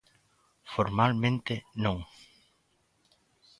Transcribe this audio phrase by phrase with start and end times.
[0.73, 1.97] Formalmente, non.